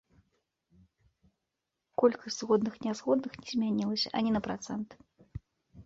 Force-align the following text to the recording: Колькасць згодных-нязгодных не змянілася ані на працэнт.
Колькасць 2.03 2.39
згодных-нязгодных 2.41 3.31
не 3.45 3.49
змянілася 3.55 4.07
ані 4.23 4.31
на 4.39 4.47
працэнт. 4.49 4.89